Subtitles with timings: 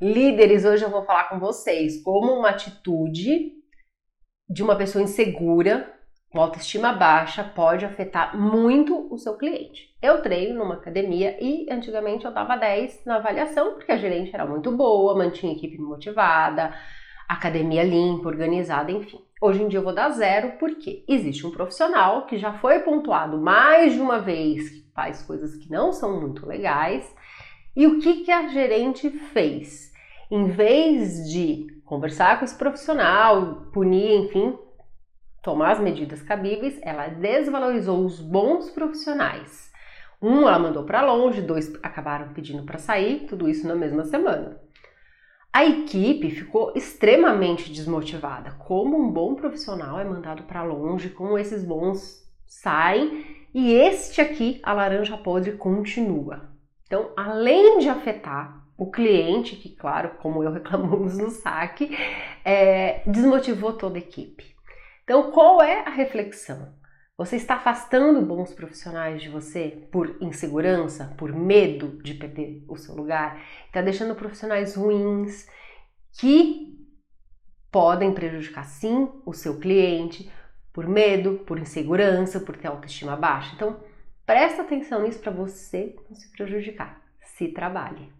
[0.00, 3.52] Líderes, hoje eu vou falar com vocês como uma atitude
[4.46, 5.90] de uma pessoa insegura,
[6.28, 9.96] com autoestima baixa, pode afetar muito o seu cliente.
[10.02, 14.44] Eu treino numa academia e antigamente eu dava 10 na avaliação, porque a gerente era
[14.44, 16.74] muito boa, mantinha a equipe motivada,
[17.26, 19.24] academia limpa, organizada, enfim.
[19.40, 23.38] Hoje em dia eu vou dar zero porque existe um profissional que já foi pontuado
[23.38, 27.10] mais de uma vez que faz coisas que não são muito legais.
[27.76, 29.92] E o que, que a gerente fez?
[30.30, 34.58] Em vez de conversar com esse profissional, punir, enfim,
[35.42, 39.70] tomar as medidas cabíveis, ela desvalorizou os bons profissionais.
[40.22, 44.58] Um ela mandou para longe, dois acabaram pedindo para sair, tudo isso na mesma semana.
[45.52, 48.52] A equipe ficou extremamente desmotivada.
[48.52, 54.60] Como um bom profissional é mandado para longe, como esses bons saem e este aqui,
[54.62, 56.55] a laranja podre, continua.
[56.86, 61.96] Então, além de afetar o cliente, que, claro, como eu reclamamos no saque,
[62.44, 64.54] é, desmotivou toda a equipe.
[65.04, 66.74] Então, qual é a reflexão?
[67.18, 72.94] Você está afastando bons profissionais de você por insegurança, por medo de perder o seu
[72.94, 73.40] lugar?
[73.66, 75.48] Está deixando profissionais ruins
[76.12, 76.76] que
[77.70, 80.30] podem prejudicar sim o seu cliente
[80.74, 83.54] por medo, por insegurança, por ter autoestima baixa.
[83.54, 83.80] Então,
[84.26, 87.00] presta atenção nisso para você não se prejudicar.
[87.20, 88.12] Se trabalhe.